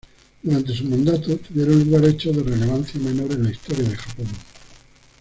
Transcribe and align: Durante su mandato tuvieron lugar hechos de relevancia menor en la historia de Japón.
Durante 0.41 0.73
su 0.73 0.85
mandato 0.85 1.37
tuvieron 1.37 1.77
lugar 1.83 2.03
hechos 2.05 2.35
de 2.35 2.41
relevancia 2.41 2.99
menor 2.99 3.33
en 3.33 3.43
la 3.43 3.51
historia 3.51 3.87
de 3.87 3.95
Japón. 3.97 4.25